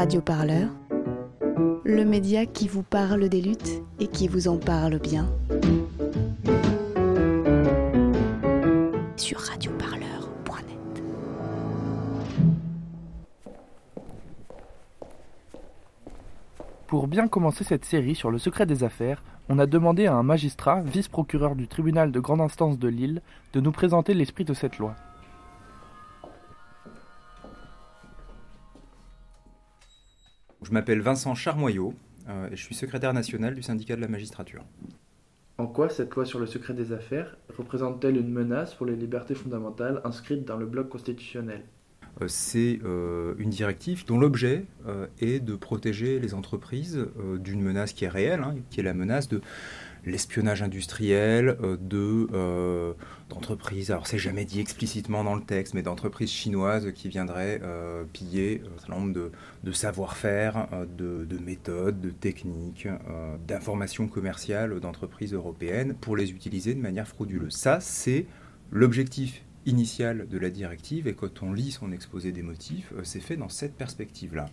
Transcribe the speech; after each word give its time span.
Radio 0.00 0.22
Parleur, 0.22 0.70
le 1.84 2.06
média 2.06 2.46
qui 2.46 2.68
vous 2.68 2.82
parle 2.82 3.28
des 3.28 3.42
luttes 3.42 3.82
et 3.98 4.06
qui 4.06 4.28
vous 4.28 4.48
en 4.48 4.56
parle 4.56 4.98
bien. 4.98 5.28
Sur 9.18 9.40
radioparleur.net. 9.40 11.02
Pour 16.86 17.06
bien 17.06 17.28
commencer 17.28 17.64
cette 17.64 17.84
série 17.84 18.14
sur 18.14 18.30
le 18.30 18.38
secret 18.38 18.64
des 18.64 18.82
affaires, 18.84 19.22
on 19.50 19.58
a 19.58 19.66
demandé 19.66 20.06
à 20.06 20.14
un 20.14 20.22
magistrat, 20.22 20.80
vice-procureur 20.80 21.54
du 21.54 21.68
tribunal 21.68 22.10
de 22.10 22.20
grande 22.20 22.40
instance 22.40 22.78
de 22.78 22.88
Lille, 22.88 23.20
de 23.52 23.60
nous 23.60 23.70
présenter 23.70 24.14
l'esprit 24.14 24.46
de 24.46 24.54
cette 24.54 24.78
loi. 24.78 24.96
Je 30.62 30.72
m'appelle 30.72 31.00
Vincent 31.00 31.34
Charmoyot 31.34 31.94
euh, 32.28 32.48
et 32.50 32.56
je 32.56 32.62
suis 32.62 32.74
secrétaire 32.74 33.14
national 33.14 33.54
du 33.54 33.62
syndicat 33.62 33.96
de 33.96 34.00
la 34.00 34.08
magistrature. 34.08 34.62
En 35.58 35.66
quoi 35.66 35.88
cette 35.88 36.14
loi 36.14 36.24
sur 36.24 36.38
le 36.38 36.46
secret 36.46 36.74
des 36.74 36.92
affaires 36.92 37.36
représente-t-elle 37.56 38.16
une 38.16 38.30
menace 38.30 38.74
pour 38.74 38.86
les 38.86 38.96
libertés 38.96 39.34
fondamentales 39.34 40.00
inscrites 40.04 40.44
dans 40.44 40.56
le 40.56 40.66
bloc 40.66 40.88
constitutionnel? 40.88 41.64
Euh, 42.22 42.26
C'est 42.28 42.80
euh, 42.84 43.34
une 43.38 43.50
directive 43.50 44.06
dont 44.06 44.18
l'objet 44.18 44.64
est 45.20 45.40
de 45.40 45.54
protéger 45.56 46.18
les 46.18 46.34
entreprises 46.34 47.06
d'une 47.38 47.62
menace 47.62 47.92
qui 47.92 48.04
est 48.04 48.08
réelle, 48.08 48.40
hein, 48.42 48.54
qui 48.70 48.80
est 48.80 48.82
la 48.82 48.94
menace 48.94 49.28
de 49.28 49.40
l'espionnage 50.04 50.62
industriel 50.62 51.56
euh, 51.62 51.76
de 51.80 52.28
euh, 52.32 52.92
d'entreprises, 53.28 53.90
alors 53.90 54.06
c'est 54.06 54.18
jamais 54.18 54.44
dit 54.44 54.60
explicitement 54.60 55.22
dans 55.22 55.34
le 55.34 55.42
texte, 55.42 55.74
mais 55.74 55.82
d'entreprises 55.82 56.30
chinoises 56.30 56.92
qui 56.92 57.08
viendraient 57.08 57.60
euh, 57.62 58.04
piller 58.12 58.62
un 58.64 58.78
certain 58.78 59.00
nombre 59.00 59.30
de, 59.62 59.72
savoir-faire, 59.72 60.66
de, 60.98 61.24
de, 61.24 61.38
méthodes, 61.38 62.00
de 62.00 62.10
techniques, 62.10 62.88
d'informations 63.46 64.08
commerciales 64.08 64.80
d'entreprises 64.80 65.32
européennes 65.32 65.94
pour 65.94 66.16
les 66.16 66.32
utiliser 66.32 66.74
de 66.74 66.80
manière 66.80 67.06
frauduleuse. 67.06 67.54
Ça, 67.54 67.78
c'est 67.80 68.26
l'objectif 68.72 69.44
initial 69.70 70.28
de 70.28 70.38
la 70.38 70.50
directive 70.50 71.08
et 71.08 71.14
quand 71.14 71.42
on 71.42 71.52
lit 71.52 71.70
son 71.70 71.92
exposé 71.92 72.32
des 72.32 72.42
motifs, 72.42 72.92
c'est 73.02 73.20
fait 73.20 73.36
dans 73.36 73.48
cette 73.48 73.74
perspective-là. 73.74 74.46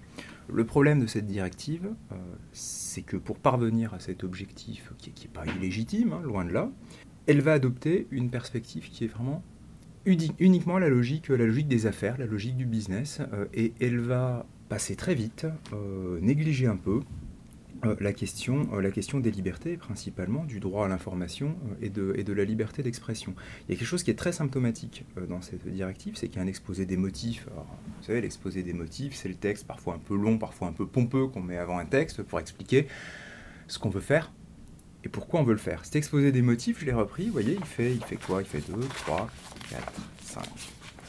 Le 0.50 0.66
problème 0.66 1.02
de 1.02 1.08
cette 1.08 1.28
directive, 1.28 1.90
euh, 2.12 2.16
c'est 2.54 3.02
que 3.02 3.18
pour 3.18 3.38
parvenir 3.38 3.94
à 3.94 4.00
cet 4.00 4.24
objectif, 4.24 4.94
qui 4.98 5.12
n'est 5.22 5.34
pas 5.34 5.46
illégitime, 5.46 6.14
hein, 6.14 6.22
loin 6.24 6.46
de 6.46 6.52
là, 6.52 6.72
elle 7.26 7.42
va 7.42 7.54
adopter 7.54 8.08
une 8.12 8.30
perspective 8.30 8.90
qui 8.90 9.04
est 9.04 9.08
vraiment 9.08 9.44
uniquement 10.06 10.80
la 10.80 10.88
logique, 10.88 11.28
la 11.28 11.46
logique 11.46 11.68
des 11.68 11.86
affaires, 11.86 12.18
la 12.18 12.26
logique 12.26 12.56
du 12.56 12.66
business, 12.66 13.20
euh, 13.34 13.46
et 13.54 13.74
elle 13.82 14.00
va 14.00 14.46
passer 14.70 14.96
très 14.96 15.16
vite, 15.16 15.46
euh, 15.74 16.18
négliger 16.22 16.68
un 16.68 16.78
peu 16.78 17.02
euh, 17.86 17.96
la, 18.00 18.14
question, 18.14 18.68
euh, 18.74 18.82
la 18.82 18.90
question 18.92 19.20
des 19.20 19.30
libertés, 19.30 19.78
principalement 19.78 20.46
du 20.46 20.60
droit 20.60 20.86
à 20.86 20.88
l'information 20.88 21.56
euh, 21.70 21.86
et, 21.86 21.90
de, 21.90 22.14
et 22.18 22.24
de 22.24 22.34
la 22.34 22.44
liberté 22.44 22.82
d'expression. 22.82 23.36
Il 23.68 23.72
y 23.72 23.76
a 23.76 23.78
quelque 23.78 23.88
chose 23.88 24.04
qui 24.04 24.10
est 24.10 24.16
très 24.16 24.32
symptomatique 24.32 25.06
dans 25.30 25.42
cette 25.42 25.68
directive, 25.68 26.16
c'est 26.16 26.28
qu'il 26.28 26.38
y 26.38 26.40
a 26.40 26.44
un 26.44 26.48
exposé 26.48 26.86
des 26.86 26.98
motifs. 26.98 27.48
vous 27.56 28.04
savez, 28.04 28.22
l'exposé 28.22 28.64
des 28.64 28.74
motifs, 28.74 29.16
c'est 29.16 29.30
le 29.30 29.36
texte 29.36 29.68
parfois 29.68 29.94
un 29.94 30.00
peu 30.00 30.16
long, 30.16 30.38
parfois 30.38 30.68
un 30.68 30.72
peu 30.72 30.88
pompeux 30.88 31.28
qu'on 31.28 31.42
met 31.42 31.58
avant 31.58 31.78
un 31.78 31.86
texte 31.86 32.24
pour 32.24 32.40
expliquer 32.40 32.88
ce 33.68 33.78
qu'on 33.78 33.90
veut 33.90 34.02
faire 34.02 34.32
et 35.04 35.10
pourquoi 35.10 35.42
on 35.42 35.44
veut 35.44 35.54
le 35.54 35.60
faire. 35.60 35.86
Cet 35.86 35.98
exposé 35.98 36.32
des 36.32 36.42
motifs, 36.42 36.80
je 36.80 36.86
l'ai 36.86 36.94
repris, 36.94 37.28
vous 37.28 37.34
voyez, 37.34 37.54
il 37.54 37.66
fait, 37.66 37.94
il 37.94 38.04
fait 38.04 38.16
quoi? 38.18 38.42
Il 38.42 38.48
fait 38.48 38.64
2, 38.72 38.80
3, 38.80 39.30
4, 39.70 39.94
5, 40.24 40.44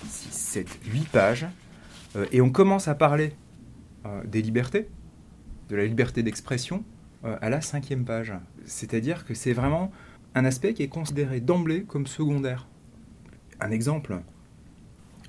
6, 0.06 0.28
7, 0.30 0.78
8 0.86 1.08
pages. 1.08 1.46
et 2.30 2.40
on 2.40 2.50
commence 2.50 2.88
à 2.88 2.94
parler 2.94 3.32
des 4.26 4.42
libertés 4.42 4.88
de 5.68 5.76
la 5.76 5.84
liberté 5.84 6.22
d'expression 6.22 6.84
euh, 7.24 7.36
à 7.40 7.50
la 7.50 7.60
cinquième 7.60 8.04
page. 8.04 8.32
C'est-à-dire 8.64 9.24
que 9.24 9.34
c'est 9.34 9.52
vraiment 9.52 9.90
un 10.36 10.44
aspect 10.44 10.72
qui 10.72 10.84
est 10.84 10.88
considéré 10.88 11.40
d'emblée 11.40 11.82
comme 11.82 12.06
secondaire. 12.06 12.68
Un 13.60 13.72
exemple, 13.72 14.20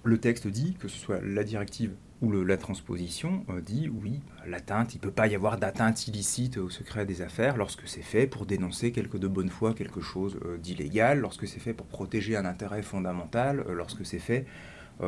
le 0.04 0.20
texte 0.20 0.48
dit, 0.48 0.76
que 0.80 0.88
ce 0.88 1.00
soit 1.00 1.20
la 1.22 1.44
directive 1.44 1.94
ou 2.22 2.32
la 2.32 2.58
transposition, 2.58 3.44
euh, 3.50 3.60
dit 3.62 3.90
oui, 3.90 4.20
l'atteinte, 4.46 4.94
il 4.94 4.98
ne 4.98 5.02
peut 5.02 5.12
pas 5.12 5.26
y 5.26 5.34
avoir 5.34 5.58
d'atteinte 5.58 6.08
illicite 6.08 6.58
au 6.58 6.70
secret 6.70 7.08
des 7.08 7.24
affaires 7.24 7.58
lorsque 7.58 7.88
c'est 7.88 8.04
fait 8.04 8.28
pour 8.28 8.46
dénoncer 8.46 8.92
quelque 8.92 9.18
de 9.18 9.28
bonne 9.28 9.50
foi 9.50 9.74
quelque 9.74 10.02
chose 10.02 10.38
euh, 10.46 10.58
d'illégal, 10.58 11.20
lorsque 11.20 11.48
c'est 11.48 11.60
fait 11.60 11.74
pour 11.74 11.88
protéger 11.88 12.36
un 12.36 12.46
intérêt 12.46 12.84
fondamental, 12.84 13.66
lorsque 13.70 14.06
c'est 14.06 14.20
fait 14.20 14.46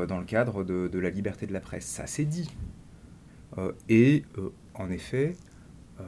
dans 0.07 0.19
le 0.19 0.23
cadre 0.23 0.63
de, 0.63 0.99
la 0.99 1.09
liberté 1.09 1.45
de 1.45 1.51
la 1.51 1.59
presse. 1.59 1.85
Ça, 1.85 2.07
c'est 2.07 2.23
dit. 2.23 2.49
En 4.75 4.89
effet, 4.89 5.35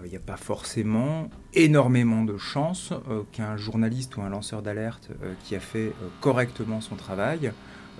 il 0.02 0.08
euh, 0.08 0.10
n'y 0.10 0.16
a 0.16 0.20
pas 0.20 0.38
forcément 0.38 1.30
énormément 1.54 2.24
de 2.24 2.38
chances 2.38 2.94
euh, 3.10 3.24
qu'un 3.32 3.58
journaliste 3.58 4.16
ou 4.18 4.22
un 4.22 4.30
lanceur 4.30 4.62
d'alerte 4.62 5.10
euh, 5.24 5.34
qui 5.44 5.56
a 5.56 5.60
fait 5.60 5.92
correctement 6.22 6.82
son 6.82 6.96
travail 6.96 7.52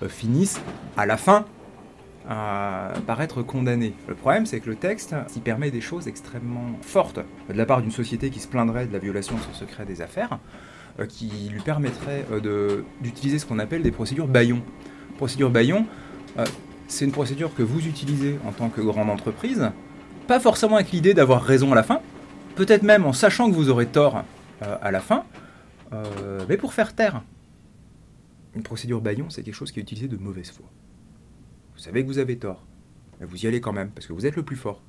finisse 0.08 0.60
à 0.96 1.06
la 1.06 1.16
fin 1.16 1.44
par 2.26 3.20
être 3.20 3.42
condamné. 3.42 3.94
Le 4.08 4.16
problème, 4.16 4.44
c'est 4.44 4.58
que 4.58 4.68
le 4.68 4.74
texte 4.74 5.14
il 5.36 5.42
permet 5.42 5.70
des 5.70 5.80
choses 5.80 6.08
extrêmement 6.08 6.76
fortes 6.82 7.20
de 7.48 7.54
la 7.54 7.64
part 7.64 7.80
d'une 7.80 7.92
société 7.92 8.30
qui 8.30 8.40
se 8.40 8.48
plaindrait 8.48 8.86
de 8.86 8.92
la 8.92 8.98
violation 8.98 9.36
de 9.36 9.40
son 9.40 9.52
secret 9.52 9.84
des 9.84 10.02
affaires, 10.02 10.40
qui 11.08 11.30
lui 11.48 11.60
permettrait 11.60 12.26
d'utiliser 13.00 13.38
ce 13.38 13.46
qu'on 13.46 13.60
appelle 13.60 13.82
des 13.82 13.92
procédures 13.92 14.26
Bayon. 14.26 14.62
Procédure 15.16 15.50
Bayon, 15.50 15.86
c'est 16.88 17.04
une 17.04 17.12
procédure 17.12 17.54
que 17.54 17.62
vous 17.62 17.86
utilisez 17.86 18.36
en 18.48 18.50
tant 18.50 18.70
que 18.70 18.80
grande 18.80 19.10
entreprise 19.10 19.70
pas 20.26 20.40
forcément 20.40 20.76
avec 20.76 20.90
l'idée 20.90 21.14
d'avoir 21.14 21.42
raison 21.42 21.72
à 21.72 21.74
la 21.74 21.82
fin, 21.82 22.00
peut-être 22.56 22.82
même 22.82 23.04
en 23.04 23.12
sachant 23.12 23.50
que 23.50 23.54
vous 23.54 23.68
aurez 23.70 23.86
tort 23.86 24.24
euh, 24.62 24.76
à 24.80 24.90
la 24.90 25.00
fin, 25.00 25.24
euh, 25.92 26.44
mais 26.48 26.56
pour 26.56 26.72
faire 26.72 26.94
taire. 26.94 27.22
Une 28.54 28.62
procédure 28.62 29.00
baillon, 29.00 29.30
c'est 29.30 29.42
quelque 29.42 29.54
chose 29.54 29.72
qui 29.72 29.80
est 29.80 29.82
utilisé 29.82 30.08
de 30.08 30.16
mauvaise 30.16 30.50
foi. 30.50 30.66
Vous 31.74 31.80
savez 31.80 32.02
que 32.02 32.06
vous 32.06 32.18
avez 32.18 32.38
tort, 32.38 32.64
mais 33.20 33.26
vous 33.26 33.44
y 33.44 33.48
allez 33.48 33.60
quand 33.60 33.72
même, 33.72 33.90
parce 33.90 34.06
que 34.06 34.12
vous 34.12 34.26
êtes 34.26 34.36
le 34.36 34.44
plus 34.44 34.56
fort. 34.56 34.80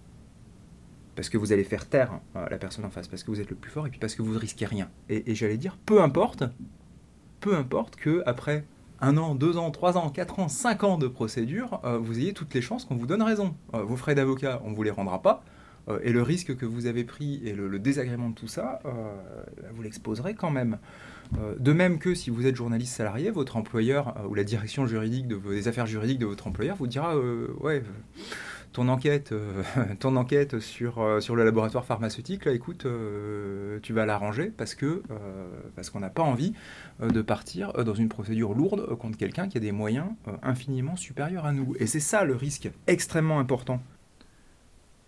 Parce 1.16 1.30
que 1.30 1.38
vous 1.38 1.54
allez 1.54 1.64
faire 1.64 1.88
taire 1.88 2.20
euh, 2.36 2.46
la 2.50 2.58
personne 2.58 2.86
en 2.86 2.90
face, 2.90 3.08
parce 3.08 3.24
que 3.24 3.32
vous 3.32 3.42
êtes 3.42 3.50
le 3.50 3.56
plus 3.56 3.72
fort, 3.72 3.88
et 3.88 3.90
puis 3.90 4.00
parce 4.00 4.16
que 4.16 4.22
vous 4.22 4.34
ne 4.34 4.38
risquez 4.38 4.66
rien. 4.66 4.90
Et, 5.10 5.32
et 5.32 5.36
j'allais 5.36 5.58
dire, 5.58 5.78
peu 5.86 6.02
importe, 6.02 6.44
peu 7.40 7.56
importe 7.56 7.96
que 7.96 8.22
après 8.26 8.66
un 9.06 9.18
an, 9.18 9.36
deux 9.36 9.58
ans, 9.58 9.70
trois 9.70 9.98
ans, 9.98 10.10
quatre 10.10 10.40
ans, 10.40 10.48
cinq 10.48 10.84
ans 10.84 10.98
de 10.98 11.08
procédure, 11.08 11.80
euh, 11.86 12.00
vous 12.00 12.18
ayez 12.20 12.34
toutes 12.34 12.54
les 12.56 12.62
chances 12.62 12.86
qu'on 12.86 12.96
vous 12.96 13.06
donne 13.06 13.22
raison. 13.22 13.56
Euh, 13.76 13.84
vos 13.84 13.96
frais 13.96 14.16
d'avocat, 14.16 14.62
on 14.66 14.72
ne 14.72 14.76
vous 14.76 14.82
les 14.82 14.92
rendra 14.92 15.22
pas. 15.22 15.44
Euh, 15.88 16.00
et 16.02 16.12
le 16.12 16.24
risque 16.24 16.56
que 16.56 16.66
vous 16.66 16.88
avez 16.88 17.04
pris 17.04 17.40
et 17.46 17.54
le, 17.54 17.78
désagrément 17.78 18.30
de 18.30 18.34
tout 18.34 18.48
ça, 18.48 18.80
vous 19.74 19.84
l'exposerez 19.84 20.34
quand 20.34 20.50
même. 20.50 20.80
de 21.60 21.74
même 21.74 22.00
que 22.00 22.16
si 22.16 22.32
vous 22.32 22.48
êtes 22.48 22.56
journaliste 22.56 22.96
salarié, 22.96 23.30
votre 23.30 23.58
employeur 23.58 24.16
ou 24.28 24.34
la 24.34 24.44
direction 24.44 24.88
juridique 24.88 25.28
de, 25.28 25.38
des 25.38 25.68
affaires 25.68 25.86
juridiques 25.86 26.20
de 26.20 26.26
votre 26.26 26.48
employeur 26.48 26.76
vous 26.76 26.88
dira 26.88 27.16
Ouais 27.60 27.84
ton 28.76 28.90
enquête, 28.90 29.32
euh, 29.32 29.64
euh, 30.98 31.20
sur 31.22 31.36
le 31.36 31.44
laboratoire 31.46 31.86
pharmaceutique, 31.86 32.44
là, 32.44 32.52
écoute, 32.52 32.86
euh, 32.86 33.80
tu 33.82 33.94
vas 33.94 34.06
l'arranger 34.06 34.52
parce 34.56 34.76
que 34.76 35.02
parce 35.76 35.90
qu'on 35.90 36.02
n'a 36.02 36.10
pas 36.10 36.24
envie 36.24 36.54
de 37.02 37.22
partir 37.22 37.72
dans 37.74 37.94
une 37.94 38.10
procédure 38.10 38.54
lourde 38.54 38.96
contre 38.98 39.18
quelqu'un 39.18 39.48
qui 39.48 39.58
a 39.58 39.62
des 39.62 39.72
moyens 39.72 40.08
infiniment 40.44 40.96
supérieurs 40.96 41.46
à 41.46 41.54
nous. 41.54 41.76
Et 41.80 41.88
c'est 41.88 42.00
ça 42.00 42.24
le 42.26 42.36
risque 42.36 42.70
extrêmement 42.88 43.40
important. 43.40 43.82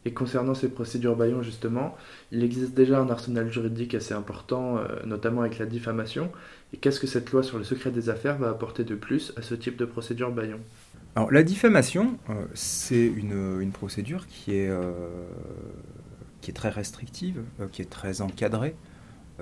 Et 0.05 0.13
concernant 0.13 0.53
ces 0.53 0.69
procédures 0.69 1.17
Bayon, 1.17 1.41
justement, 1.41 1.97
il 2.31 2.43
existe 2.43 2.73
déjà 2.73 2.99
un 2.99 3.09
arsenal 3.09 3.51
juridique 3.51 3.93
assez 3.95 4.13
important, 4.13 4.79
notamment 5.05 5.41
avec 5.41 5.59
la 5.59 5.65
diffamation. 5.65 6.31
Et 6.73 6.77
qu'est-ce 6.77 6.99
que 6.99 7.07
cette 7.07 7.31
loi 7.31 7.43
sur 7.43 7.57
le 7.57 7.63
secret 7.63 7.91
des 7.91 8.09
affaires 8.09 8.37
va 8.37 8.49
apporter 8.49 8.83
de 8.83 8.95
plus 8.95 9.33
à 9.35 9.41
ce 9.41 9.55
type 9.55 9.75
de 9.75 9.85
procédure 9.85 10.31
Bayon? 10.31 10.59
Alors 11.17 11.31
la 11.31 11.41
diffamation, 11.41 12.15
euh, 12.29 12.45
c'est 12.53 13.07
une, 13.07 13.71
procédure 13.71 14.27
qui 14.27 14.53
est, 14.53 14.69
euh, 14.69 14.91
qui 16.41 16.51
est 16.51 16.53
très 16.53 16.69
restrictive, 16.69 17.41
euh, 17.59 17.65
qui 17.71 17.81
est 17.81 17.89
très 17.89 18.21
encadrée, 18.21 18.75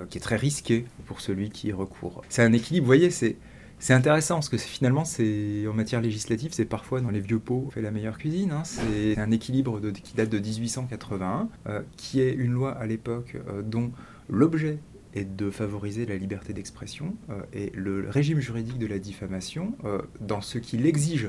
qui 0.08 0.16
est 0.16 0.22
très 0.22 0.36
risquée 0.36 0.86
pour 1.04 1.20
celui 1.20 1.50
qui 1.50 1.68
y 1.68 1.72
recourt. 1.74 2.22
C'est 2.30 2.42
un 2.42 2.54
équilibre, 2.54 2.84
vous 2.84 2.88
voyez, 2.88 3.10
c'est... 3.10 3.36
C'est 3.78 3.92
intéressant 3.92 4.36
parce 4.36 4.48
que 4.48 4.56
finalement, 4.56 5.04
c'est 5.04 5.66
en 5.66 5.74
matière 5.74 6.00
législative, 6.00 6.54
c'est 6.54 6.64
parfois 6.64 7.02
dans 7.02 7.10
les 7.10 7.20
vieux 7.20 7.38
pots 7.38 7.68
fait 7.74 7.82
la 7.82 7.90
meilleure 7.90 8.16
cuisine. 8.16 8.52
Hein. 8.52 8.62
C'est 8.64 9.18
un 9.18 9.30
équilibre 9.30 9.78
qui 9.92 10.14
date 10.14 10.30
de 10.30 10.38
1881, 10.38 11.50
qui 11.98 12.22
est 12.22 12.32
une 12.32 12.52
loi 12.52 12.72
à 12.72 12.86
l'époque 12.86 13.36
dont 13.64 13.92
l'objet 14.30 14.78
est 15.12 15.26
de 15.26 15.50
favoriser 15.50 16.06
la 16.06 16.16
liberté 16.16 16.54
d'expression 16.54 17.16
et 17.52 17.70
le 17.74 18.08
régime 18.08 18.40
juridique 18.40 18.78
de 18.78 18.86
la 18.86 18.98
diffamation 18.98 19.76
dans 20.22 20.40
ce 20.40 20.56
qu'il 20.56 20.86
exige 20.86 21.28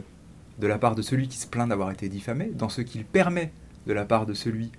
de 0.59 0.67
la 0.67 0.77
part 0.77 0.95
de 0.95 1.01
celui 1.01 1.27
qui 1.27 1.37
se 1.37 1.47
plaint 1.47 1.69
d'avoir 1.69 1.91
été 1.91 2.09
diffamé, 2.09 2.51
dans 2.53 2.69
ce 2.69 2.81
qu'il 2.81 3.05
permet 3.05 3.51
de 3.85 3.93
la 3.93 4.05
part 4.05 4.25
de 4.25 4.33
celui, 4.33 4.71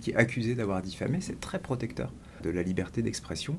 qui 0.00 0.10
est 0.10 0.16
accusé 0.16 0.54
d'avoir 0.54 0.82
diffamé, 0.82 1.18
c'est 1.20 1.40
très 1.40 1.58
protecteur 1.58 2.12
de 2.42 2.50
la 2.50 2.62
liberté 2.62 3.02
d'expression. 3.02 3.58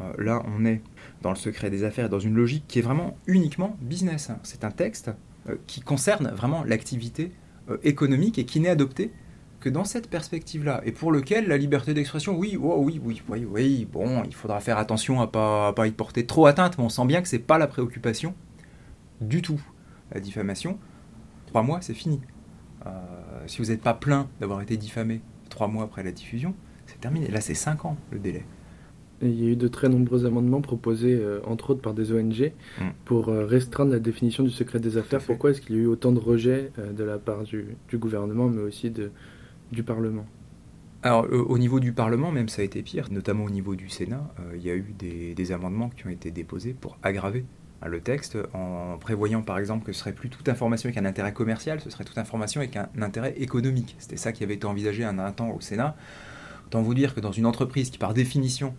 Euh, 0.00 0.12
là, 0.18 0.42
on 0.46 0.64
est 0.64 0.80
dans 1.22 1.30
le 1.30 1.36
secret 1.36 1.70
des 1.70 1.84
affaires, 1.84 2.08
dans 2.08 2.18
une 2.18 2.34
logique 2.34 2.64
qui 2.66 2.80
est 2.80 2.82
vraiment 2.82 3.16
uniquement 3.26 3.76
business. 3.80 4.30
C'est 4.42 4.64
un 4.64 4.70
texte 4.70 5.12
euh, 5.48 5.56
qui 5.66 5.80
concerne 5.80 6.28
vraiment 6.28 6.64
l'activité 6.64 7.32
euh, 7.70 7.78
économique 7.84 8.38
et 8.38 8.44
qui 8.44 8.60
n'est 8.60 8.68
adopté 8.68 9.12
que 9.60 9.68
dans 9.70 9.84
cette 9.84 10.10
perspective-là, 10.10 10.82
et 10.84 10.92
pour 10.92 11.10
lequel 11.10 11.48
la 11.48 11.56
liberté 11.56 11.94
d'expression, 11.94 12.36
oui, 12.36 12.58
oh, 12.60 12.76
oui, 12.80 13.00
oui, 13.02 13.22
oui, 13.28 13.46
oui, 13.48 13.88
bon, 13.90 14.22
il 14.24 14.34
faudra 14.34 14.60
faire 14.60 14.76
attention 14.76 15.22
à 15.22 15.26
pas, 15.26 15.72
pas 15.72 15.86
y 15.86 15.90
porter 15.90 16.26
trop 16.26 16.46
atteinte, 16.46 16.76
mais 16.76 16.84
on 16.84 16.90
sent 16.90 17.06
bien 17.06 17.22
que 17.22 17.28
c'est 17.28 17.38
pas 17.38 17.56
la 17.56 17.66
préoccupation 17.66 18.34
du 19.22 19.40
tout. 19.40 19.60
La 20.12 20.20
diffamation, 20.20 20.78
trois 21.54 21.62
mois, 21.62 21.78
c'est 21.80 21.94
fini. 21.94 22.20
Euh, 22.84 22.90
si 23.46 23.62
vous 23.62 23.68
n'êtes 23.68 23.80
pas 23.80 23.94
plein 23.94 24.26
d'avoir 24.40 24.60
été 24.60 24.76
diffamé 24.76 25.20
trois 25.50 25.68
mois 25.68 25.84
après 25.84 26.02
la 26.02 26.10
diffusion, 26.10 26.52
c'est 26.86 27.00
terminé. 27.00 27.28
Là, 27.28 27.40
c'est 27.40 27.54
cinq 27.54 27.84
ans 27.84 27.96
le 28.10 28.18
délai. 28.18 28.44
il 29.22 29.40
y 29.40 29.46
a 29.46 29.50
eu 29.50 29.54
de 29.54 29.68
très 29.68 29.88
nombreux 29.88 30.26
amendements 30.26 30.60
proposés, 30.60 31.14
euh, 31.14 31.38
entre 31.46 31.70
autres 31.70 31.80
par 31.80 31.94
des 31.94 32.10
ONG, 32.10 32.50
mm. 32.80 32.82
pour 33.04 33.28
euh, 33.28 33.46
restreindre 33.46 33.92
la 33.92 34.00
définition 34.00 34.42
du 34.42 34.50
secret 34.50 34.80
des 34.80 34.96
affaires. 34.96 35.20
Pourquoi 35.22 35.50
est-ce 35.50 35.60
qu'il 35.60 35.76
y 35.76 35.78
a 35.78 35.82
eu 35.82 35.86
autant 35.86 36.10
de 36.10 36.18
rejets 36.18 36.72
de 36.76 37.04
la 37.04 37.18
part 37.18 37.44
du, 37.44 37.76
du, 37.88 37.98
gouvernement, 37.98 38.48
mais 38.48 38.62
aussi 38.62 38.90
de, 38.90 39.12
du 39.70 39.84
Parlement? 39.84 40.26
Alors, 41.04 41.24
au 41.30 41.56
niveau 41.56 41.78
du 41.78 41.92
Parlement, 41.92 42.32
même, 42.32 42.48
ça 42.48 42.62
a 42.62 42.64
été 42.64 42.82
pire, 42.82 43.06
notamment 43.12 43.44
au 43.44 43.50
niveau 43.50 43.76
du 43.76 43.88
Sénat. 43.88 44.28
il 44.56 44.62
y 44.66 44.70
a 44.70 44.74
eu 44.74 44.92
des, 44.98 45.36
des, 45.36 45.52
amendements 45.52 45.90
qui 45.90 46.04
ont 46.08 46.10
été 46.10 46.32
déposés 46.32 46.74
pour 46.74 46.98
aggraver 47.04 47.44
le 47.82 48.00
texte 48.00 48.38
en 48.54 48.96
prévoyant 48.98 49.42
par 49.42 49.58
exemple 49.58 49.84
que 49.84 49.92
ce 49.92 50.00
serait 50.00 50.12
plus 50.12 50.30
toute 50.30 50.48
information 50.48 50.88
avec 50.88 50.98
un 50.98 51.04
intérêt 51.04 51.32
commercial, 51.32 51.80
ce 51.80 51.90
serait 51.90 52.04
toute 52.04 52.18
information 52.18 52.60
avec 52.60 52.76
un 52.76 52.88
intérêt 53.00 53.34
économique. 53.36 53.96
C'était 53.98 54.16
ça 54.16 54.32
qui 54.32 54.42
avait 54.42 54.54
été 54.54 54.66
envisagé 54.66 55.04
un, 55.04 55.32
temps 55.32 55.50
au 55.50 55.60
Sénat. 55.60 55.96
Autant 56.66 56.82
vous 56.82 56.94
dire 56.94 57.14
que 57.14 57.20
dans 57.20 57.32
une 57.32 57.46
entreprise 57.46 57.90
qui 57.90 57.98
par 57.98 58.14
définition 58.14 58.74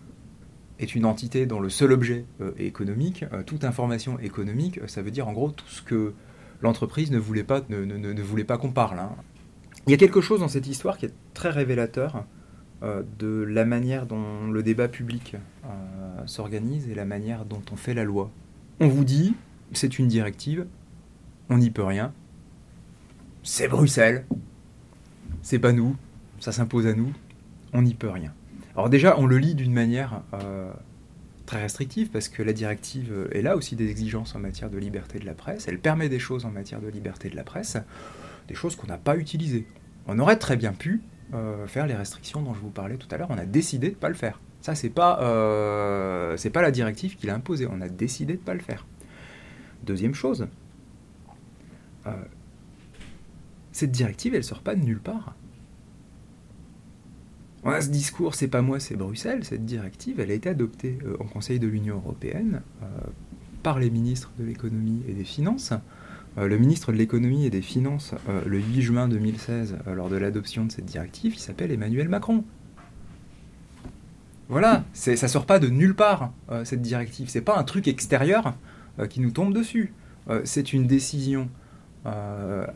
est 0.78 0.94
une 0.94 1.04
entité 1.04 1.46
dont 1.46 1.60
le 1.60 1.70
seul 1.70 1.92
objet 1.92 2.26
euh, 2.40 2.52
est 2.58 2.66
économique, 2.66 3.24
euh, 3.32 3.42
toute 3.42 3.64
information 3.64 4.18
économique, 4.18 4.78
euh, 4.78 4.86
ça 4.86 5.02
veut 5.02 5.10
dire 5.10 5.26
en 5.28 5.32
gros 5.32 5.50
tout 5.50 5.66
ce 5.68 5.82
que 5.82 6.12
l'entreprise 6.60 7.10
ne 7.10 7.18
voulait 7.18 7.44
pas, 7.44 7.62
ne, 7.68 8.22
voulait 8.22 8.44
pas 8.44 8.58
qu'on 8.58 8.72
parle. 8.72 8.98
Hein. 8.98 9.12
Il 9.86 9.90
y 9.92 9.94
a 9.94 9.98
quelque 9.98 10.20
chose 10.20 10.40
dans 10.40 10.48
cette 10.48 10.66
histoire 10.66 10.98
qui 10.98 11.06
est 11.06 11.14
très 11.32 11.50
révélateur 11.50 12.24
de 12.82 13.42
la 13.42 13.64
manière 13.64 14.06
dont 14.06 14.50
le 14.50 14.62
débat 14.62 14.88
public 14.88 15.36
s'organise 16.26 16.88
et 16.88 16.94
la 16.94 17.04
manière 17.04 17.44
dont 17.44 17.62
on 17.72 17.76
fait 17.76 17.94
la 17.94 18.04
loi 18.04 18.30
on 18.80 18.88
vous 18.88 19.04
dit, 19.04 19.34
c'est 19.72 19.98
une 19.98 20.08
directive, 20.08 20.66
on 21.48 21.58
n'y 21.58 21.70
peut 21.70 21.84
rien. 21.84 22.12
C'est 23.42 23.68
Bruxelles. 23.68 24.26
C'est 25.42 25.58
pas 25.58 25.72
nous. 25.72 25.96
Ça 26.40 26.52
s'impose 26.52 26.86
à 26.86 26.94
nous. 26.94 27.12
On 27.72 27.82
n'y 27.82 27.94
peut 27.94 28.10
rien. 28.10 28.32
Alors 28.74 28.90
déjà, 28.90 29.18
on 29.18 29.26
le 29.26 29.38
lit 29.38 29.54
d'une 29.54 29.72
manière 29.72 30.22
euh, 30.34 30.72
très 31.46 31.62
restrictive 31.62 32.10
parce 32.10 32.28
que 32.28 32.42
la 32.42 32.52
directive 32.52 33.28
est 33.32 33.42
là 33.42 33.56
aussi 33.56 33.76
des 33.76 33.88
exigences 33.88 34.34
en 34.34 34.40
matière 34.40 34.68
de 34.68 34.76
liberté 34.76 35.18
de 35.18 35.24
la 35.24 35.34
presse. 35.34 35.68
Elle 35.68 35.78
permet 35.78 36.08
des 36.08 36.18
choses 36.18 36.44
en 36.44 36.50
matière 36.50 36.80
de 36.80 36.88
liberté 36.88 37.30
de 37.30 37.36
la 37.36 37.44
presse, 37.44 37.78
des 38.48 38.54
choses 38.54 38.76
qu'on 38.76 38.88
n'a 38.88 38.98
pas 38.98 39.16
utilisées. 39.16 39.66
On 40.06 40.18
aurait 40.18 40.38
très 40.38 40.56
bien 40.56 40.72
pu 40.72 41.00
euh, 41.34 41.66
faire 41.66 41.86
les 41.86 41.94
restrictions 41.94 42.42
dont 42.42 42.54
je 42.54 42.60
vous 42.60 42.70
parlais 42.70 42.96
tout 42.96 43.08
à 43.10 43.16
l'heure. 43.16 43.30
On 43.30 43.38
a 43.38 43.46
décidé 43.46 43.88
de 43.88 43.94
ne 43.94 43.98
pas 43.98 44.08
le 44.08 44.14
faire. 44.14 44.40
Ça, 44.66 44.74
c'est 44.74 44.90
pas, 44.90 45.20
euh, 45.22 46.36
pas 46.52 46.60
la 46.60 46.72
directive 46.72 47.14
qui 47.16 47.28
l'a 47.28 47.36
imposé. 47.36 47.68
On 47.70 47.80
a 47.80 47.88
décidé 47.88 48.32
de 48.32 48.40
ne 48.40 48.44
pas 48.44 48.54
le 48.54 48.58
faire. 48.58 48.84
Deuxième 49.84 50.12
chose, 50.12 50.48
euh, 52.08 52.10
cette 53.70 53.92
directive, 53.92 54.34
elle 54.34 54.42
sort 54.42 54.62
pas 54.62 54.74
de 54.74 54.84
nulle 54.84 54.98
part. 54.98 55.36
On 57.62 57.70
a 57.70 57.80
ce 57.80 57.90
discours, 57.90 58.34
c'est 58.34 58.48
pas 58.48 58.60
moi, 58.60 58.80
c'est 58.80 58.96
Bruxelles. 58.96 59.44
Cette 59.44 59.64
directive, 59.64 60.18
elle 60.18 60.32
a 60.32 60.34
été 60.34 60.48
adoptée 60.48 60.98
euh, 61.06 61.16
en 61.20 61.26
Conseil 61.26 61.60
de 61.60 61.68
l'Union 61.68 61.98
européenne 61.98 62.60
par 63.62 63.78
les 63.78 63.88
ministres 63.88 64.32
de 64.36 64.44
l'économie 64.44 65.04
et 65.06 65.12
des 65.12 65.22
finances. 65.22 65.74
le 66.36 66.58
ministre 66.58 66.90
de 66.90 66.96
l'économie 66.96 67.46
et 67.46 67.50
des 67.50 67.62
finances, 67.62 68.16
le 68.44 68.58
8 68.58 68.82
juin 68.82 69.06
2016, 69.06 69.76
lors 69.94 70.08
de 70.08 70.16
l'adoption 70.16 70.64
de 70.64 70.72
cette 70.72 70.86
directive, 70.86 71.34
il 71.36 71.40
s'appelle 71.40 71.70
Emmanuel 71.70 72.08
Macron. 72.08 72.42
Voilà, 74.48 74.84
ça 74.92 75.16
sort 75.28 75.44
pas 75.44 75.58
de 75.58 75.68
nulle 75.68 75.94
part, 75.94 76.32
euh, 76.50 76.64
cette 76.64 76.82
directive. 76.82 77.28
C'est 77.28 77.40
pas 77.40 77.58
un 77.58 77.64
truc 77.64 77.88
extérieur 77.88 78.54
euh, 78.98 79.06
qui 79.06 79.20
nous 79.20 79.32
tombe 79.32 79.52
dessus. 79.52 79.92
Euh, 80.30 80.42
c'est 80.44 80.72
une 80.72 80.86
décision 80.86 81.48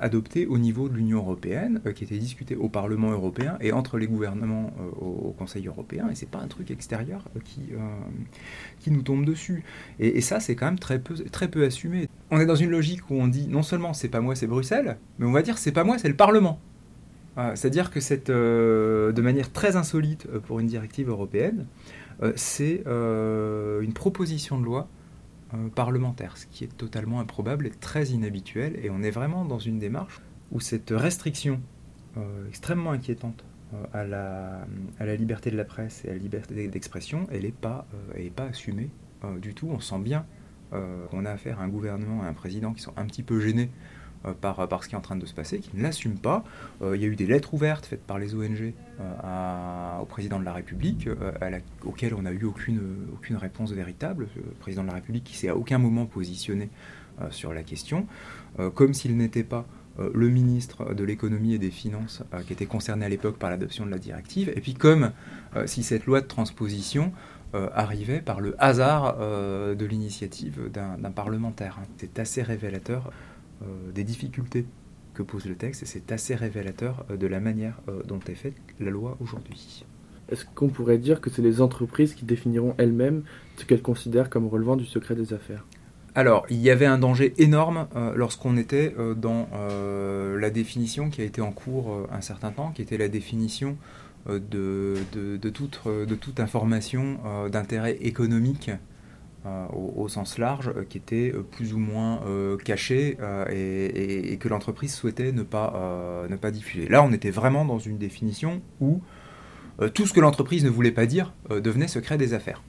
adoptée 0.01 0.45
au 0.49 0.59
niveau 0.59 0.89
de 0.89 0.97
l'Union 0.97 1.19
européenne, 1.19 1.81
qui 1.95 2.03
était 2.03 2.19
discutée 2.19 2.57
au 2.57 2.69
Parlement 2.69 3.13
européen 3.13 3.59
et 3.61 3.71
entre 3.71 3.97
les 3.97 4.09
gouvernements 4.09 4.73
au, 5.01 5.33
Conseil 5.39 5.69
européen. 5.69 6.09
Et 6.11 6.17
c'est 6.17 6.29
pas 6.29 6.41
un 6.41 6.49
truc 6.49 6.73
extérieur 6.73 7.23
qui, 7.45 7.69
qui 8.81 8.91
nous 8.91 9.03
tombe 9.03 9.25
dessus. 9.25 9.63
Et, 10.01 10.21
ça, 10.21 10.41
c'est 10.41 10.57
quand 10.57 10.67
même 10.67 10.81
très 10.81 10.99
peu, 10.99 11.15
très 11.15 11.47
peu 11.47 11.65
assumé. 11.65 12.09
On 12.33 12.41
est 12.41 12.47
dans 12.47 12.57
une 12.57 12.71
logique 12.71 13.09
où 13.09 13.15
on 13.15 13.29
dit 13.29 13.47
non 13.47 13.63
seulement 13.63 13.93
c'est 13.93 14.09
pas 14.09 14.21
moi, 14.21 14.35
c'est 14.35 14.49
Bruxelles, 14.49 14.99
mais 15.21 15.27
on 15.27 15.33
va 15.33 15.43
dire 15.43 15.59
c'est 15.59 15.71
pas 15.71 15.85
moi, 15.85 15.97
c'est 15.97 16.09
le 16.09 16.17
Parlement. 16.17 16.59
C'est-à-dire 17.37 17.91
que 17.91 18.01
c'est 18.01 18.29
euh, 18.29 19.13
de 19.13 19.23
manière 19.23 19.53
très 19.53 19.77
insolite 19.77 20.27
euh, 20.27 20.41
pour 20.41 20.61
une 20.61 20.67
directive 20.67 21.09
européenne, 21.09 21.67
euh, 22.23 22.33
c'est 22.37 22.85
une 22.87 23.93
proposition 23.95 24.59
de 24.59 24.65
loi 24.65 24.89
parlementaire, 25.75 26.37
ce 26.37 26.47
qui 26.47 26.63
est 26.63 26.77
totalement 26.77 27.19
improbable 27.19 27.67
et 27.67 27.71
très 27.71 28.07
inhabituel. 28.09 28.79
Et 28.85 28.91
on 28.91 29.03
est 29.03 29.11
vraiment 29.11 29.45
dans 29.45 29.59
une 29.59 29.81
démarche 29.81 30.21
où 30.53 30.61
cette 30.61 30.91
restriction 30.91 31.61
extrêmement 32.49 32.93
inquiétante 32.93 33.45
à 33.93 34.05
la, 34.05 34.67
liberté 35.17 35.51
de 35.51 35.57
la 35.57 35.65
presse 35.65 36.05
et 36.05 36.11
à 36.11 36.13
la 36.13 36.19
liberté 36.19 36.69
d'expression, 36.69 37.27
elle 37.33 37.43
n'est 37.43 37.51
pas, 37.51 37.89
pas 38.37 38.45
assumée 38.45 38.91
du 39.41 39.53
tout. 39.53 39.69
On 39.71 39.81
sent 39.81 39.99
bien 39.99 40.25
qu'on 40.71 41.25
a 41.25 41.31
affaire 41.33 41.59
à 41.59 41.65
un 41.65 41.69
gouvernement 41.69 42.23
et 42.23 42.27
à 42.27 42.29
un 42.29 42.35
président 42.35 42.73
qui 42.73 42.83
sont 42.83 42.93
un 42.97 43.07
petit 43.07 43.25
peu 43.25 43.41
gênés 43.41 43.71
euh, 43.71 43.99
par, 44.41 44.69
par, 44.69 44.85
ce 44.85 44.89
qui 44.89 44.95
est 44.95 44.99
en 44.99 45.03
train 45.03 45.17
de 45.17 45.27
se 45.27 45.35
passer, 45.35 45.61
qui 45.61 45.71
ne 45.75 45.83
l'assume 45.83 46.19
pas. 46.19 46.45
Euh, 46.83 46.97
il 46.97 47.03
y 47.03 47.05
a 47.05 47.09
eu 47.09 47.17
des 47.17 47.27
lettres 47.27 47.55
ouvertes 47.55 47.87
faites 47.87 48.03
par 48.03 48.19
les 48.19 48.35
ONG 48.35 48.75
euh, 49.01 49.99
au 49.99 50.05
président 50.05 50.39
de 50.39 50.45
la 50.45 50.53
République, 50.53 51.09
auxquelles 51.85 52.15
on 52.15 52.23
n'a 52.23 52.33
eu 52.33 52.45
aucune, 52.45 52.81
aucune 53.15 53.37
réponse 53.37 53.73
véritable. 53.73 54.29
Le 54.37 54.43
président 54.61 54.83
de 54.83 54.89
la 54.89 54.95
République 54.95 55.25
qui 55.25 55.37
s'est 55.37 55.49
à 55.49 55.57
aucun 55.57 55.79
moment 55.79 56.07
positionné 56.07 56.69
sur 57.31 57.53
la 57.53 57.63
question, 57.63 58.07
comme 58.75 58.95
s'il 58.95 59.17
n'était 59.17 59.45
pas 59.45 59.67
le 59.99 60.29
ministre 60.29 60.95
de 60.95 61.05
l'économie 61.05 61.53
et 61.55 61.59
des 61.59 61.71
finances 61.71 62.23
qui 62.47 62.55
était 62.55 62.67
concerné 62.67 63.05
à 63.05 63.09
l'époque 63.11 63.37
par 63.37 63.51
l'adoption 63.51 63.85
de 63.85 63.91
la 63.91 63.99
directive, 63.99 64.51
et 64.55 64.61
puis 64.61 64.73
comme 64.73 65.13
si 65.67 65.83
cette 65.83 66.07
loi 66.07 66.23
de 66.23 66.27
transposition 66.27 67.13
arrivait 67.53 68.21
par 68.21 68.41
le 68.41 68.55
hasard 68.59 69.19
de 69.19 69.85
l'initiative 69.85 70.71
d'un 70.71 71.11
parlementaire. 71.11 71.79
C'est 71.99 72.19
assez 72.19 72.43
révélateur 72.43 73.11
euh, 73.11 73.11
des 73.95 74.05
difficultés 74.05 74.65
que 75.15 75.23
pose 75.23 75.47
le 75.47 75.55
texte 75.55 75.83
et 75.83 75.87
c'est 75.87 76.13
assez 76.13 76.35
révélateur 76.35 77.05
euh, 77.11 77.17
de 77.17 77.27
la 77.27 77.41
manière 77.41 77.81
euh, 77.89 78.03
dont 78.07 78.21
est 78.27 78.35
faite 78.35 78.55
la 78.79 78.91
loi 78.91 79.17
aujourd'hui. 79.21 79.85
Est-ce 80.31 80.45
qu'on 80.55 80.69
pourrait 80.69 80.99
dire 80.99 81.21
que 81.21 81.31
c'est 81.31 81.43
les 81.43 81.61
entreprises 81.61 82.15
qui 82.15 82.25
définiront 82.25 82.75
elles-mêmes 82.79 83.23
ce 83.57 83.65
qu'elles 83.65 83.83
considèrent 83.83 84.31
comme 84.31 84.47
relevant 84.47 84.77
du 84.77 84.87
secret 84.87 85.15
des 85.15 85.33
affaires? 85.33 85.67
Alors, 86.15 86.47
il 86.51 86.59
y 86.59 86.71
avait 86.71 86.87
un 86.87 86.99
danger 86.99 87.35
énorme 87.39 87.87
lorsqu'on 88.17 88.57
était 88.57 88.95
dans 89.17 89.49
la 89.53 90.51
définition 90.51 91.09
qui 91.09 91.21
a 91.21 91.25
été 91.25 91.41
en 91.41 91.53
cours 91.53 92.07
un 92.13 92.21
certain 92.21 92.51
temps, 92.51 92.71
qui 92.71 92.83
était 92.83 92.99
la 92.99 93.09
définition 93.09 93.77
de, 94.29 94.97
de, 95.13 95.51
toute, 95.51 95.81
de, 95.87 96.15
toute, 96.17 96.41
information 96.41 97.19
d'intérêt 97.51 97.97
économique 98.01 98.71
euh, 99.47 99.67
au, 99.73 100.07
sens 100.09 100.37
large, 100.37 100.69
euh, 100.69 100.85
qui 100.87 100.99
était 100.99 101.33
euh, 101.35 101.43
plus 101.43 101.73
ou 101.73 101.79
moins 101.79 102.21
caché 102.63 103.17
et, 103.51 104.37
que 104.37 104.49
l'entreprise 104.49 104.95
souhaitait 104.95 105.33
ne 105.33 105.43
pas, 105.43 106.27
ne 106.29 106.37
pas 106.37 106.51
diffuser. 106.51 106.89
Là, 106.89 107.03
on 107.03 107.11
était 107.13 107.31
vraiment 107.31 107.65
dans 107.65 107.79
une 107.79 107.97
définition 107.97 108.61
où 108.81 109.01
tout 109.95 110.07
ce 110.07 110.13
que 110.13 110.21
l'entreprise 110.21 110.63
ne 110.63 110.69
voulait 110.69 110.93
pas 110.93 111.07
dire 111.07 111.33
devenait 111.49 111.89
secret 111.89 112.19
des 112.19 112.35
affaires. 112.35 112.63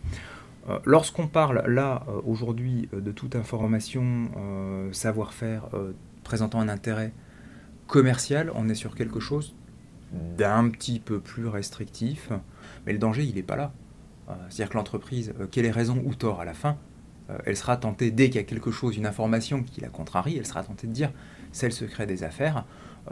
Lorsqu'on 0.86 1.28
parle 1.28 1.64
là 1.68 2.06
aujourd'hui 2.26 2.88
de 2.94 3.12
toute 3.12 3.36
information, 3.36 4.30
savoir-faire 4.92 5.70
présentant 6.24 6.62
un 6.62 6.70
intérêt 6.70 7.12
commercial, 7.88 8.52
on 8.56 8.70
est 8.70 8.76
sur 8.76 8.96
quelque 8.96 9.20
chose 9.20 9.56
d'un 10.38 10.70
petit 10.70 11.00
peu 11.00 11.20
plus 11.20 11.48
restrictif, 11.48 12.30
mais 12.86 12.94
le 12.94 13.00
danger 13.00 13.24
il 13.24 13.36
n'est 13.36 13.44
pas 13.44 13.58
là. 13.58 13.74
Euh, 14.30 14.34
c'est-à-dire 14.50 14.70
que 14.70 14.78
l'entreprise, 14.78 15.34
euh, 15.40 15.48
quelle 15.50 15.66
est 15.66 15.72
raison 15.72 16.02
ou 16.06 16.16
tort 16.16 16.42
à 16.42 16.46
la 16.46 16.54
fin, 16.54 16.78
euh, 17.30 17.38
elle 17.46 17.58
sera 17.58 17.78
tentée, 17.78 18.12
dès 18.12 18.30
qu'il 18.30 18.36
y 18.36 18.44
a 18.44 18.44
quelque 18.44 18.72
chose, 18.72 18.98
une 18.98 19.06
information 19.06 19.64
qui 19.64 19.82
la 19.82 19.90
contrarie, 19.90 20.38
elle 20.38 20.46
sera 20.46 20.64
tentée 20.64 20.88
de 20.88 20.94
dire 20.94 21.12
c'est 21.52 21.68
le 21.68 21.72
secret 21.72 22.06
des 22.06 22.24
affaires, 22.24 22.66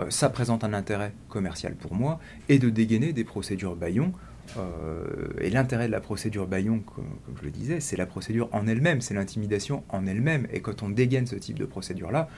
ça 0.07 0.29
présente 0.29 0.63
un 0.63 0.73
intérêt 0.73 1.13
commercial 1.27 1.75
pour 1.75 1.93
moi, 1.93 2.19
et 2.47 2.57
de 2.57 2.69
dégainer 2.69 3.11
des 3.11 3.25
procédures 3.25 3.75
baillons. 3.75 4.13
et 5.41 5.49
l'intérêt 5.49 5.87
de 5.87 5.91
la 5.91 5.99
procédure 5.99 6.47
baillon, 6.47 6.79
comme, 6.79 7.09
je 7.37 7.43
le 7.43 7.51
disais, 7.51 7.81
c'est 7.81 7.97
la 7.97 8.05
procédure 8.05 8.47
en 8.53 8.65
elle-même, 8.65 9.01
c'est 9.01 9.13
l'intimidation 9.13 9.83
en 9.89 10.05
elle-même. 10.05 10.47
Et 10.53 10.61
quand 10.61 10.83
on 10.83 10.89
dégaine 10.89 11.27
ce 11.27 11.35
type 11.35 11.59
de 11.59 11.65
procédure-là, 11.65 12.29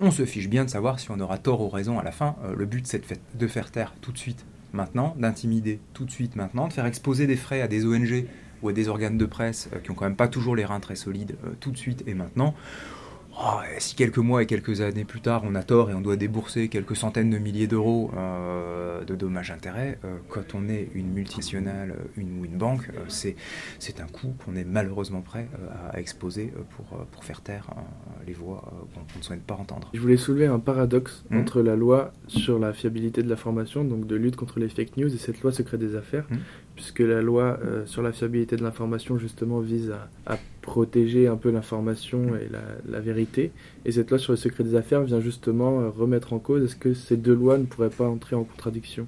on 0.00 0.10
se 0.10 0.24
fiche 0.24 0.48
bien 0.48 0.64
de 0.64 0.70
savoir 0.70 0.98
si 0.98 1.10
on 1.10 1.20
aura 1.20 1.36
tort 1.36 1.60
ou 1.60 1.68
raison 1.68 1.98
à 1.98 2.04
la 2.04 2.12
fin. 2.12 2.36
le 2.56 2.64
but, 2.64 2.86
c'est 2.86 3.02
de 3.34 3.46
faire 3.46 3.70
taire 3.70 3.92
tout 4.00 4.12
de 4.12 4.18
suite 4.18 4.46
maintenant, 4.72 5.14
d'intimider 5.18 5.80
tout 5.94 6.04
de 6.04 6.10
suite 6.10 6.36
maintenant, 6.36 6.68
de 6.68 6.72
faire 6.72 6.86
exposer 6.86 7.26
des 7.26 7.36
frais 7.36 7.60
à 7.60 7.68
des 7.68 7.84
ONG 7.84 8.26
ou 8.62 8.68
à 8.68 8.72
des 8.72 8.88
organes 8.88 9.18
de 9.18 9.26
presse 9.26 9.68
euh, 9.72 9.78
qui 9.78 9.90
ont 9.90 9.94
quand 9.94 10.04
même 10.04 10.16
pas 10.16 10.28
toujours 10.28 10.56
les 10.56 10.64
reins 10.64 10.80
très 10.80 10.96
solides 10.96 11.36
euh, 11.44 11.50
tout 11.60 11.70
de 11.70 11.78
suite 11.78 12.04
et 12.06 12.14
maintenant. 12.14 12.54
Oh, 13.42 13.60
si 13.78 13.94
quelques 13.94 14.18
mois 14.18 14.42
et 14.42 14.46
quelques 14.46 14.82
années 14.82 15.06
plus 15.06 15.22
tard, 15.22 15.44
on 15.46 15.54
a 15.54 15.62
tort 15.62 15.90
et 15.90 15.94
on 15.94 16.02
doit 16.02 16.16
débourser 16.16 16.68
quelques 16.68 16.94
centaines 16.94 17.30
de 17.30 17.38
milliers 17.38 17.66
d'euros 17.66 18.10
euh, 18.14 19.02
de 19.02 19.14
dommages-intérêts, 19.14 19.98
euh, 20.04 20.18
quand 20.28 20.54
on 20.54 20.68
est 20.68 20.90
une 20.94 21.10
multinationale 21.10 21.94
une, 22.18 22.38
ou 22.38 22.44
une 22.44 22.58
banque, 22.58 22.90
euh, 22.90 23.00
c'est, 23.08 23.36
c'est 23.78 24.00
un 24.00 24.06
coût 24.06 24.34
qu'on 24.44 24.56
est 24.56 24.64
malheureusement 24.64 25.22
prêt 25.22 25.48
à 25.90 25.98
exposer 25.98 26.52
pour, 26.76 26.98
pour 27.06 27.24
faire 27.24 27.40
taire 27.40 27.70
les 28.26 28.34
voix 28.34 28.70
qu'on 28.94 29.18
ne 29.18 29.22
souhaite 29.22 29.42
pas 29.42 29.54
entendre. 29.54 29.90
Je 29.94 30.00
voulais 30.00 30.18
soulever 30.18 30.46
un 30.46 30.58
paradoxe 30.58 31.24
mmh. 31.30 31.38
entre 31.38 31.62
la 31.62 31.76
loi 31.76 32.12
sur 32.28 32.58
la 32.58 32.74
fiabilité 32.74 33.22
de 33.22 33.30
l'information, 33.30 33.84
donc 33.84 34.06
de 34.06 34.16
lutte 34.16 34.36
contre 34.36 34.58
les 34.58 34.68
fake 34.68 34.98
news, 34.98 35.14
et 35.14 35.18
cette 35.18 35.40
loi 35.40 35.50
secret 35.50 35.78
des 35.78 35.96
affaires, 35.96 36.26
mmh. 36.28 36.36
Puisque 36.80 37.00
la 37.00 37.20
loi 37.20 37.58
sur 37.84 38.00
la 38.00 38.10
fiabilité 38.10 38.56
de 38.56 38.62
l'information 38.62 39.18
justement 39.18 39.60
vise 39.60 39.92
à, 40.26 40.38
protéger 40.60 41.26
un 41.26 41.36
peu 41.36 41.50
l'information 41.50 42.36
et 42.36 42.48
la, 42.88 43.00
vérité. 43.00 43.52
Et 43.84 43.92
cette 43.92 44.10
loi 44.10 44.18
sur 44.18 44.32
le 44.32 44.36
secret 44.36 44.64
des 44.64 44.74
affaires 44.74 45.02
vient 45.02 45.20
justement 45.20 45.80
euh, 45.80 45.88
remettre 45.88 46.32
en 46.32 46.38
cause, 46.38 46.64
est-ce 46.64 46.76
que 46.76 46.94
ces 46.94 47.16
deux 47.16 47.34
lois 47.34 47.58
ne 47.58 47.64
pourraient 47.64 47.90
pas 47.90 48.06
entrer 48.06 48.36
en 48.36 48.44
contradiction? 48.44 49.06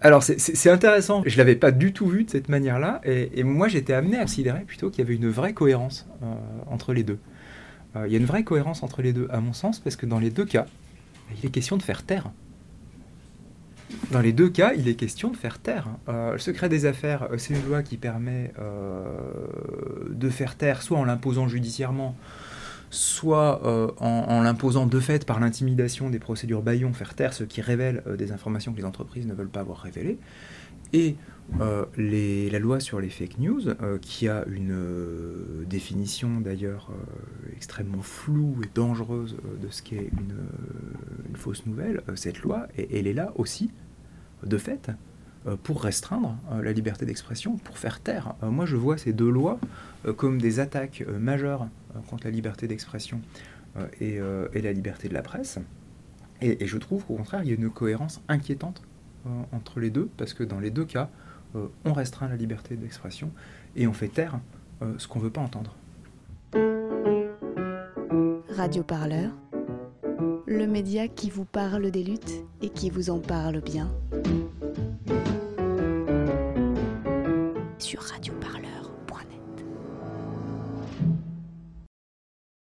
Alors 0.00 0.24
c'est 0.24 0.70
intéressant, 0.70 1.22
je 1.24 1.32
ne 1.32 1.38
l'avais 1.38 1.54
pas 1.54 1.70
du 1.70 1.92
tout 1.92 2.08
vu 2.08 2.24
de 2.24 2.30
cette 2.30 2.48
manière-là, 2.48 3.00
et, 3.04 3.44
moi 3.44 3.68
j'étais 3.68 3.92
amené 3.92 4.16
à 4.16 4.22
considérer 4.22 4.62
plutôt 4.62 4.90
qu'il 4.90 4.98
y 4.98 5.02
avait 5.02 5.14
une 5.14 5.28
vraie 5.28 5.52
cohérence 5.52 6.08
euh, 6.24 6.26
entre 6.66 6.92
les 6.92 7.04
deux. 7.04 7.18
Euh, 7.94 8.08
il 8.08 8.12
y 8.12 8.16
a 8.16 8.18
une 8.18 8.26
vraie 8.26 8.42
cohérence 8.42 8.82
entre 8.82 9.00
les 9.00 9.12
deux, 9.12 9.28
à 9.30 9.40
mon 9.40 9.52
sens, 9.52 9.78
parce 9.78 9.94
que 9.94 10.04
dans 10.04 10.18
les 10.18 10.30
deux 10.30 10.44
cas, 10.44 10.66
il 11.38 11.46
est 11.46 11.50
question 11.50 11.76
de 11.76 11.82
faire 11.82 12.02
taire 12.02 12.32
dans 14.10 14.20
les 14.20 14.32
deux 14.32 14.48
cas, 14.48 14.72
il 14.74 14.88
est 14.88 14.94
question 14.94 15.30
de 15.30 15.36
faire 15.36 15.58
taire. 15.58 15.88
Euh, 16.08 16.32
le 16.32 16.38
secret 16.38 16.68
des 16.68 16.86
affaires, 16.86 17.28
euh, 17.30 17.38
c'est 17.38 17.54
une 17.54 17.64
loi 17.66 17.82
qui 17.82 17.96
permet 17.96 18.52
euh, 18.58 19.04
de 20.10 20.28
faire 20.28 20.56
taire, 20.56 20.82
soit 20.82 20.98
en 20.98 21.04
l'imposant 21.04 21.48
judiciairement, 21.48 22.16
soit 22.90 23.62
en, 24.00 24.42
l'imposant 24.42 24.86
de 24.86 25.00
fait 25.00 25.24
par 25.24 25.40
l'intimidation 25.40 26.10
des 26.10 26.18
procédures 26.18 26.60
baillons, 26.60 26.92
faire 26.92 27.14
taire 27.14 27.32
ce 27.32 27.42
qui 27.42 27.62
révèle 27.62 28.02
des 28.18 28.32
informations 28.32 28.72
que 28.74 28.76
les 28.76 28.84
entreprises 28.84 29.26
ne 29.26 29.32
veulent 29.32 29.48
pas 29.48 29.60
avoir 29.60 29.78
révélées. 29.78 30.18
Et 30.92 31.16
la 31.58 32.58
loi 32.58 32.80
sur 32.80 33.00
les 33.00 33.08
fake 33.08 33.38
news, 33.38 33.62
qui 34.02 34.28
a 34.28 34.44
une 34.46 35.64
définition 35.64 36.42
d'ailleurs 36.42 36.90
extrêmement 37.56 38.02
floue 38.02 38.56
et 38.62 38.68
dangereuse 38.74 39.36
de 39.62 39.68
ce 39.70 39.82
qu'est 39.82 40.10
une, 40.12 41.34
fausse 41.34 41.64
nouvelle, 41.64 42.02
cette 42.14 42.42
loi, 42.42 42.66
elle 42.76 43.06
est 43.06 43.14
là 43.14 43.32
aussi 43.36 43.70
de 44.44 44.58
fait, 44.58 44.90
euh, 45.46 45.56
pour 45.60 45.82
restreindre 45.82 46.36
euh, 46.52 46.62
la 46.62 46.72
liberté 46.72 47.04
d'expression, 47.04 47.56
pour 47.56 47.76
faire 47.76 47.98
taire. 47.98 48.34
Euh, 48.44 48.50
moi, 48.50 48.64
je 48.64 48.76
vois 48.76 48.96
ces 48.96 49.12
deux 49.12 49.30
lois 49.30 49.58
comme 50.16 50.40
des 50.40 50.58
attaques 50.58 51.04
majeures 51.20 51.68
contre 52.10 52.24
la 52.24 52.32
liberté 52.32 52.66
d'expression 52.66 53.20
et, 54.00 54.18
la 54.18 54.72
liberté 54.72 55.08
de 55.08 55.14
la 55.14 55.22
presse. 55.22 55.60
Et, 56.40 56.66
je 56.66 56.76
trouve 56.76 57.04
qu'au 57.04 57.14
contraire, 57.14 57.42
il 57.44 57.50
y 57.50 57.52
a 57.52 57.54
une 57.54 57.70
cohérence 57.70 58.20
inquiétante 58.26 58.82
entre 59.52 59.78
les 59.78 59.90
deux, 59.90 60.10
parce 60.16 60.34
que 60.34 60.42
dans 60.42 60.58
les 60.58 60.70
deux 60.70 60.84
cas, 60.84 61.08
on 61.84 61.92
restreint 61.92 62.26
la 62.26 62.34
liberté 62.34 62.74
d'expression 62.74 63.30
et 63.76 63.86
on 63.86 63.92
fait 63.92 64.08
taire 64.08 64.40
ce 64.98 65.06
qu'on 65.06 65.20
ne 65.20 65.24
veut 65.24 65.30
pas 65.30 65.40
entendre. 65.40 65.76
Radio 68.56 68.82
Parleur, 68.82 69.30
le 70.52 70.66
média 70.66 71.08
qui 71.08 71.30
vous 71.30 71.46
parle 71.46 71.90
des 71.90 72.04
luttes 72.04 72.44
et 72.60 72.68
qui 72.68 72.90
vous 72.90 73.10
en 73.10 73.18
parle 73.18 73.60
bien. 73.60 73.90
sur 77.78 78.00
Radio 78.02 78.32